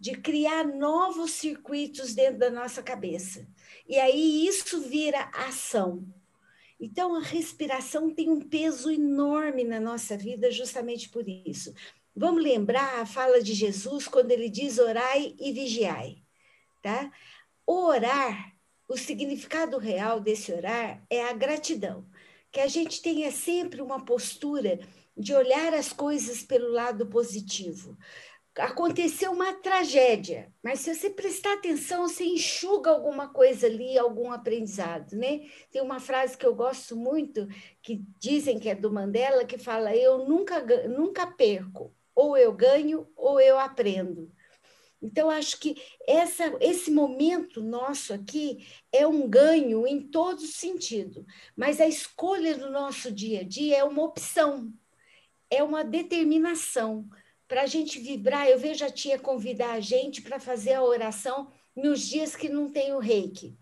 de 0.00 0.16
criar 0.16 0.64
novos 0.64 1.30
circuitos 1.34 2.16
dentro 2.16 2.40
da 2.40 2.50
nossa 2.50 2.82
cabeça. 2.82 3.46
E 3.88 3.96
aí 3.96 4.44
isso 4.44 4.80
vira 4.80 5.30
ação. 5.32 6.04
Então, 6.84 7.14
a 7.14 7.20
respiração 7.20 8.10
tem 8.10 8.28
um 8.28 8.42
peso 8.42 8.90
enorme 8.90 9.64
na 9.64 9.80
nossa 9.80 10.18
vida, 10.18 10.50
justamente 10.50 11.08
por 11.08 11.26
isso. 11.26 11.72
Vamos 12.14 12.44
lembrar 12.44 13.00
a 13.00 13.06
fala 13.06 13.42
de 13.42 13.54
Jesus 13.54 14.06
quando 14.06 14.30
ele 14.32 14.50
diz 14.50 14.78
orai 14.78 15.34
e 15.40 15.50
vigiai, 15.50 16.22
tá? 16.82 17.10
Orar, 17.66 18.52
o 18.86 18.98
significado 18.98 19.78
real 19.78 20.20
desse 20.20 20.52
orar 20.52 21.02
é 21.08 21.24
a 21.24 21.32
gratidão, 21.32 22.06
que 22.52 22.60
a 22.60 22.68
gente 22.68 23.00
tenha 23.00 23.32
sempre 23.32 23.80
uma 23.80 24.04
postura 24.04 24.78
de 25.16 25.32
olhar 25.32 25.72
as 25.72 25.90
coisas 25.90 26.42
pelo 26.42 26.70
lado 26.70 27.06
positivo 27.06 27.96
aconteceu 28.56 29.32
uma 29.32 29.52
tragédia, 29.54 30.52
mas 30.62 30.80
se 30.80 30.94
você 30.94 31.10
prestar 31.10 31.54
atenção, 31.54 32.08
você 32.08 32.24
enxuga 32.24 32.90
alguma 32.90 33.28
coisa 33.28 33.66
ali, 33.66 33.98
algum 33.98 34.30
aprendizado, 34.30 35.16
né? 35.16 35.48
Tem 35.72 35.82
uma 35.82 35.98
frase 35.98 36.38
que 36.38 36.46
eu 36.46 36.54
gosto 36.54 36.96
muito, 36.96 37.48
que 37.82 38.04
dizem 38.20 38.58
que 38.58 38.68
é 38.68 38.74
do 38.74 38.92
Mandela, 38.92 39.44
que 39.44 39.58
fala: 39.58 39.94
Eu 39.94 40.26
nunca, 40.28 40.62
nunca 40.88 41.26
perco, 41.26 41.92
ou 42.14 42.36
eu 42.36 42.52
ganho, 42.52 43.08
ou 43.16 43.40
eu 43.40 43.58
aprendo. 43.58 44.30
Então, 45.02 45.28
acho 45.28 45.60
que 45.60 45.74
essa, 46.06 46.56
esse 46.60 46.90
momento 46.90 47.62
nosso 47.62 48.14
aqui 48.14 48.66
é 48.90 49.06
um 49.06 49.28
ganho 49.28 49.86
em 49.86 50.00
todo 50.00 50.40
sentido, 50.40 51.26
mas 51.54 51.78
a 51.78 51.86
escolha 51.86 52.56
do 52.56 52.70
nosso 52.70 53.12
dia 53.12 53.40
a 53.40 53.44
dia 53.44 53.78
é 53.78 53.84
uma 53.84 54.02
opção, 54.02 54.72
é 55.50 55.62
uma 55.62 55.84
determinação 55.84 57.06
para 57.46 57.62
a 57.62 57.66
gente 57.66 57.98
vibrar. 57.98 58.48
Eu 58.48 58.58
vejo 58.58 58.84
a 58.84 58.90
tia 58.90 59.18
convidar 59.18 59.72
a 59.72 59.80
gente 59.80 60.22
para 60.22 60.40
fazer 60.40 60.74
a 60.74 60.82
oração 60.82 61.50
nos 61.74 62.00
dias 62.00 62.36
que 62.36 62.48
não 62.48 62.70
tem 62.70 62.92
o 62.92 62.98
reiki. 62.98 63.58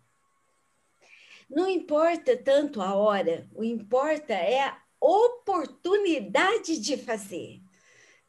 Não 1.48 1.68
importa 1.68 2.36
tanto 2.36 2.80
a 2.80 2.94
hora, 2.94 3.46
o 3.54 3.62
importa 3.62 4.32
é 4.32 4.60
a 4.60 4.82
oportunidade 4.98 6.78
de 6.78 6.96
fazer. 6.96 7.60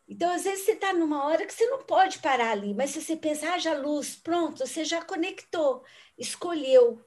Então, 0.08 0.30
às 0.34 0.44
vezes, 0.44 0.66
você 0.66 0.74
está 0.74 0.92
numa 0.94 1.26
hora 1.26 1.46
que 1.46 1.54
você 1.54 1.66
não 1.68 1.84
pode 1.84 2.20
parar 2.20 2.52
ali, 2.52 2.74
mas 2.74 2.90
se 2.90 3.02
você 3.02 3.16
pensar, 3.16 3.54
haja 3.54 3.74
luz, 3.74 4.16
pronto, 4.16 4.66
você 4.68 4.84
já 4.84 5.02
conectou, 5.02 5.84
escolheu. 6.18 7.02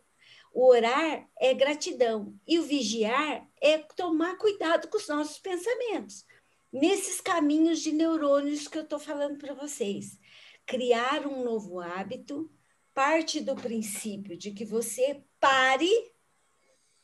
O 0.53 0.69
orar 0.69 1.29
é 1.38 1.53
gratidão 1.53 2.35
e 2.47 2.59
o 2.59 2.62
vigiar 2.62 3.47
é 3.61 3.76
tomar 3.95 4.38
cuidado 4.38 4.88
com 4.88 4.97
os 4.97 5.07
nossos 5.07 5.38
pensamentos. 5.38 6.25
Nesses 6.73 7.20
caminhos 7.20 7.80
de 7.80 7.92
neurônios 7.92 8.68
que 8.68 8.76
eu 8.76 8.82
estou 8.82 8.99
falando 8.99 9.38
para 9.38 9.54
vocês. 9.54 10.18
Criar 10.66 11.26
um 11.26 11.44
novo 11.44 11.80
hábito 11.80 12.50
parte 12.96 13.42
do 13.42 13.54
princípio 13.54 14.38
de 14.38 14.52
que 14.52 14.64
você 14.64 15.23
pare, 15.38 15.90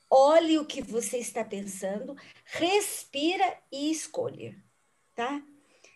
olhe 0.09 0.59
o 0.59 0.65
que 0.65 0.81
você 0.81 1.19
está 1.19 1.45
pensando, 1.45 2.17
respira 2.45 3.59
e 3.71 3.91
escolha, 3.91 4.57
tá? 5.15 5.45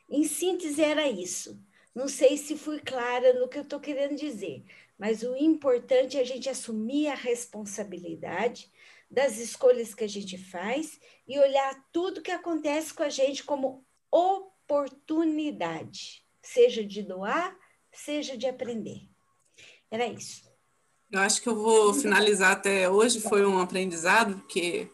Em 0.08 0.22
síntese, 0.22 0.82
era 0.82 1.08
isso. 1.08 1.58
Não 1.94 2.08
sei 2.08 2.36
se 2.36 2.58
fui 2.58 2.78
clara 2.78 3.32
no 3.40 3.48
que 3.48 3.56
eu 3.56 3.62
estou 3.62 3.80
querendo 3.80 4.14
dizer, 4.16 4.66
mas 4.98 5.22
o 5.22 5.34
importante 5.34 6.18
é 6.18 6.20
a 6.20 6.24
gente 6.24 6.48
assumir 6.48 7.08
a 7.08 7.14
responsabilidade 7.14 8.70
das 9.16 9.38
escolhas 9.38 9.94
que 9.94 10.04
a 10.04 10.08
gente 10.08 10.36
faz 10.36 11.00
e 11.26 11.38
olhar 11.38 11.74
tudo 11.90 12.20
que 12.20 12.30
acontece 12.30 12.92
com 12.92 13.02
a 13.02 13.08
gente 13.08 13.44
como 13.44 13.82
oportunidade, 14.12 16.22
seja 16.42 16.84
de 16.84 17.02
doar, 17.02 17.56
seja 17.90 18.36
de 18.36 18.46
aprender. 18.46 19.08
Era 19.90 20.06
isso. 20.06 20.44
Eu 21.10 21.20
acho 21.20 21.40
que 21.40 21.48
eu 21.48 21.54
vou 21.54 21.94
finalizar 21.94 22.52
até 22.52 22.90
hoje, 22.90 23.18
foi 23.18 23.46
um 23.46 23.58
aprendizado, 23.58 24.36
porque 24.40 24.90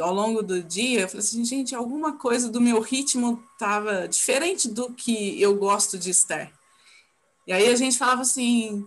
ao 0.00 0.12
longo 0.12 0.42
do 0.42 0.60
dia, 0.60 1.02
eu 1.02 1.08
falei 1.08 1.24
assim, 1.24 1.44
gente, 1.44 1.76
alguma 1.76 2.18
coisa 2.18 2.50
do 2.50 2.60
meu 2.60 2.80
ritmo 2.80 3.40
estava 3.52 4.08
diferente 4.08 4.68
do 4.68 4.92
que 4.92 5.40
eu 5.40 5.56
gosto 5.56 5.96
de 5.96 6.10
estar. 6.10 6.52
E 7.46 7.52
aí 7.52 7.68
a 7.68 7.76
gente 7.76 7.98
falava 7.98 8.22
assim, 8.22 8.84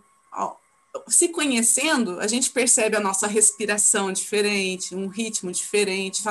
se 1.07 1.29
conhecendo, 1.29 2.19
a 2.19 2.27
gente 2.27 2.49
percebe 2.49 2.95
a 2.95 3.01
nossa 3.01 3.27
respiração 3.27 4.11
diferente, 4.11 4.95
um 4.95 5.07
ritmo 5.07 5.51
diferente. 5.51 6.23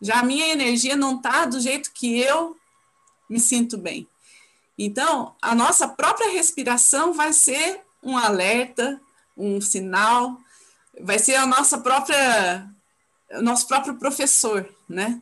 Já 0.00 0.20
a 0.20 0.24
minha 0.24 0.48
energia 0.48 0.96
não 0.96 1.16
está 1.16 1.44
do 1.44 1.60
jeito 1.60 1.92
que 1.92 2.20
eu 2.20 2.56
me 3.28 3.40
sinto 3.40 3.78
bem. 3.78 4.06
Então, 4.78 5.34
a 5.40 5.54
nossa 5.54 5.86
própria 5.86 6.30
respiração 6.30 7.12
vai 7.12 7.32
ser 7.32 7.80
um 8.02 8.16
alerta, 8.16 9.00
um 9.36 9.60
sinal, 9.60 10.38
vai 11.00 11.18
ser 11.18 11.36
a 11.36 11.46
nossa 11.46 11.78
própria 11.78 12.68
o 13.30 13.42
nosso 13.42 13.66
próprio 13.66 13.94
professor, 13.94 14.68
né? 14.88 15.20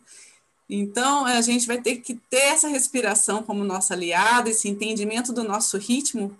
Então, 0.68 1.26
a 1.26 1.40
gente 1.40 1.66
vai 1.66 1.80
ter 1.80 1.96
que 1.96 2.14
ter 2.14 2.36
essa 2.36 2.68
respiração 2.68 3.42
como 3.42 3.64
nosso 3.64 3.92
aliado, 3.92 4.48
esse 4.48 4.68
entendimento 4.68 5.32
do 5.32 5.44
nosso 5.44 5.76
ritmo 5.78 6.36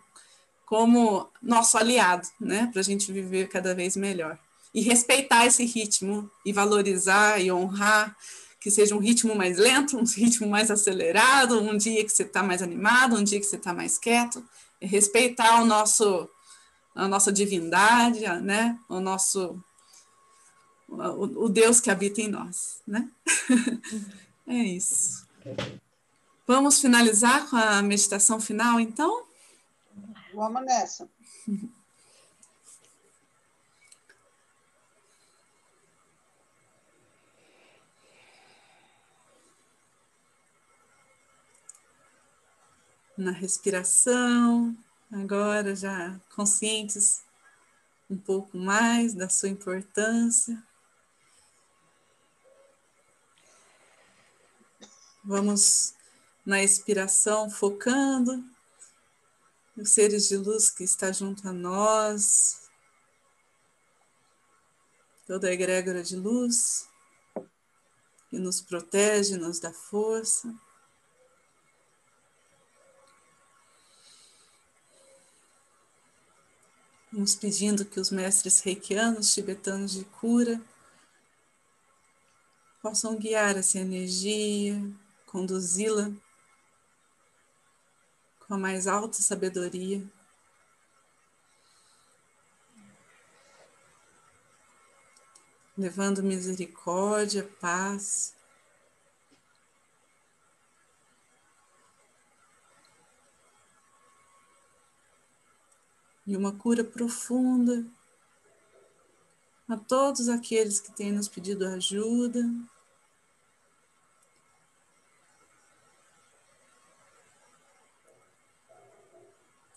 como 0.71 1.29
nosso 1.43 1.77
aliado, 1.77 2.29
né? 2.41 2.69
Para 2.71 2.79
a 2.79 2.85
gente 2.85 3.11
viver 3.11 3.49
cada 3.49 3.75
vez 3.75 3.97
melhor. 3.97 4.39
E 4.73 4.81
respeitar 4.81 5.45
esse 5.45 5.65
ritmo, 5.65 6.31
e 6.47 6.53
valorizar 6.53 7.41
e 7.41 7.50
honrar, 7.50 8.17
que 8.61 8.71
seja 8.71 8.95
um 8.95 9.00
ritmo 9.00 9.35
mais 9.35 9.59
lento, 9.59 9.99
um 9.99 10.05
ritmo 10.05 10.49
mais 10.49 10.71
acelerado, 10.71 11.61
um 11.61 11.77
dia 11.77 12.05
que 12.05 12.11
você 12.11 12.23
está 12.23 12.41
mais 12.41 12.62
animado, 12.62 13.17
um 13.17 13.25
dia 13.25 13.41
que 13.41 13.47
você 13.47 13.57
está 13.57 13.75
mais 13.75 13.99
quieto. 13.99 14.45
E 14.81 14.87
respeitar 14.87 15.61
o 15.61 15.65
nosso, 15.65 16.29
a 16.95 17.09
nossa 17.09 17.33
divindade, 17.33 18.21
né? 18.41 18.79
O 18.89 19.00
nosso 19.00 19.61
o 20.89 21.49
Deus 21.49 21.81
que 21.81 21.91
habita 21.91 22.21
em 22.21 22.29
nós, 22.29 22.81
né? 22.87 23.09
é 24.47 24.55
isso. 24.55 25.27
Vamos 26.47 26.81
finalizar 26.81 27.49
com 27.50 27.56
a 27.56 27.83
meditação 27.83 28.41
final, 28.41 28.78
então? 28.78 29.29
Vamos 30.34 30.64
nessa. 30.64 31.08
Na 43.16 43.32
respiração, 43.32 44.75
agora 45.12 45.75
já 45.76 46.19
conscientes 46.34 47.23
um 48.08 48.16
pouco 48.16 48.56
mais 48.56 49.12
da 49.12 49.28
sua 49.28 49.49
importância. 49.49 50.62
Vamos 55.23 55.95
na 56.47 56.62
expiração 56.62 57.50
focando 57.50 58.43
os 59.76 59.91
seres 59.91 60.28
de 60.28 60.37
luz 60.37 60.71
que 60.71 60.85
está 60.85 61.13
junto 61.13 61.49
a 61.49 61.52
nós, 61.52 62.69
toda 65.26 65.49
a 65.49 65.52
egrégora 65.52 66.02
de 66.02 66.17
luz 66.17 66.89
que 68.28 68.39
nos 68.39 68.61
protege, 68.61 69.37
nos 69.37 69.59
dá 69.59 69.73
força. 69.73 70.54
Vamos 77.13 77.35
pedindo 77.35 77.85
que 77.85 77.99
os 77.99 78.11
mestres 78.11 78.61
reikianos, 78.61 79.35
tibetanos 79.35 79.93
de 79.93 80.04
cura, 80.04 80.61
possam 82.80 83.17
guiar 83.17 83.56
essa 83.56 83.78
energia, 83.78 84.80
conduzi-la 85.26 86.13
com 88.50 88.54
a 88.54 88.58
mais 88.58 88.89
alta 88.89 89.23
sabedoria. 89.23 90.04
Levando 95.78 96.21
misericórdia, 96.21 97.49
paz. 97.60 98.34
E 106.26 106.36
uma 106.36 106.52
cura 106.52 106.82
profunda 106.82 107.86
a 109.69 109.76
todos 109.76 110.28
aqueles 110.28 110.80
que 110.80 110.91
têm 110.91 111.13
nos 111.13 111.28
pedido 111.28 111.69
ajuda, 111.69 112.50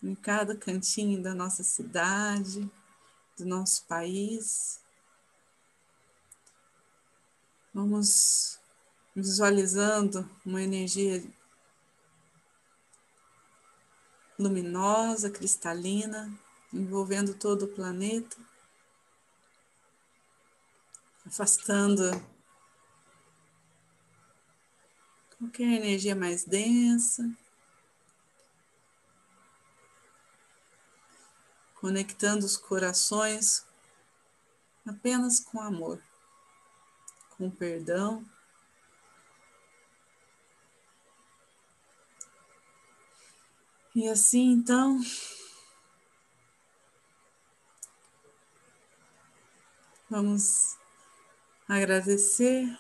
em 0.04 0.14
cada 0.14 0.56
cantinho 0.56 1.24
da 1.24 1.34
nossa 1.34 1.64
cidade, 1.64 2.70
do 3.38 3.46
nosso 3.46 3.86
país. 3.86 4.82
Vamos 7.74 8.60
visualizando 9.16 10.30
uma 10.46 10.62
energia 10.62 11.24
luminosa, 14.38 15.30
cristalina, 15.30 16.32
envolvendo 16.74 17.34
todo 17.34 17.64
o 17.64 17.68
planeta, 17.68 18.36
afastando 21.26 22.12
qualquer 25.38 25.72
energia 25.74 26.16
mais 26.16 26.44
densa. 26.44 27.24
Conectando 31.84 32.46
os 32.46 32.56
corações 32.56 33.66
apenas 34.88 35.42
com 35.42 35.60
amor, 35.60 36.02
com 37.32 37.52
perdão. 37.52 38.24
E 43.94 44.08
assim 44.08 44.54
então, 44.54 45.02
vamos 50.10 50.78
agradecer 51.68 52.80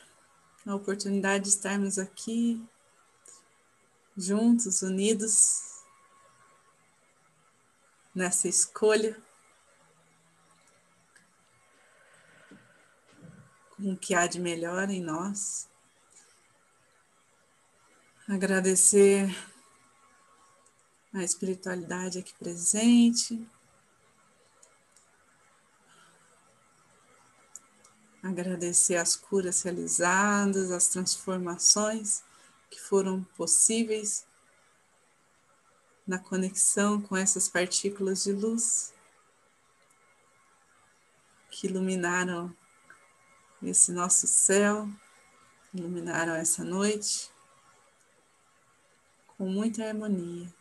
a 0.66 0.74
oportunidade 0.74 1.44
de 1.44 1.50
estarmos 1.50 2.00
aqui 2.00 2.66
juntos, 4.16 4.82
unidos 4.82 5.72
nessa 8.13 8.47
escolha, 8.47 9.17
com 13.76 13.93
o 13.93 13.97
que 13.97 14.13
há 14.13 14.28
de 14.28 14.39
melhor 14.39 14.89
em 14.89 15.02
nós. 15.02 15.67
Agradecer 18.28 19.30
a 21.13 21.23
espiritualidade 21.23 22.19
aqui 22.19 22.34
presente. 22.36 23.47
agradecer 28.23 28.95
as 28.95 29.17
curas 29.17 29.62
realizadas, 29.63 30.71
as 30.71 30.88
transformações 30.88 32.23
que 32.71 32.80
foram 32.80 33.21
possíveis 33.36 34.26
na 36.06 36.20
conexão 36.20 37.02
com 37.02 37.16
essas 37.16 37.48
partículas 37.48 38.24
de 38.24 38.34
luz 38.34 38.94
que 41.50 41.68
iluminaram 41.68 42.54
esse 43.62 43.92
nosso 43.92 44.28
céu, 44.28 44.89
iluminaram 45.74 46.34
essa 46.34 46.63
noite 46.63 47.32
com 49.38 49.48
muita 49.48 49.88
harmonia. 49.88 50.54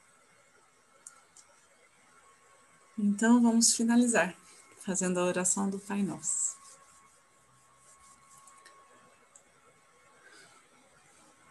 Então 2.96 3.42
vamos 3.42 3.74
finalizar 3.74 4.36
fazendo 4.80 5.18
a 5.18 5.24
oração 5.24 5.68
do 5.68 5.78
Pai 5.78 6.02
Nosso. 6.02 6.56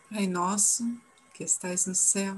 Pai 0.10 0.28
nosso, 0.28 0.84
que 1.34 1.44
estais 1.44 1.86
no 1.86 1.96
céu, 1.96 2.38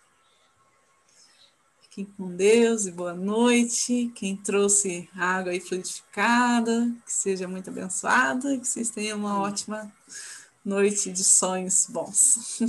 Fiquem 1.93 2.05
com 2.15 2.33
Deus 2.33 2.85
e 2.85 2.91
boa 2.91 3.13
noite. 3.13 4.09
Quem 4.15 4.37
trouxe 4.37 5.09
água 5.13 5.51
aí 5.51 5.59
fluidificada, 5.59 6.89
que 7.05 7.11
seja 7.11 7.49
muito 7.49 7.69
abençoada 7.69 8.53
e 8.53 8.59
que 8.59 8.65
vocês 8.65 8.89
tenham 8.89 9.17
uma 9.17 9.41
ótima 9.41 9.91
noite 10.63 11.11
de 11.11 11.21
sonhos 11.21 11.87
bons. 11.89 12.61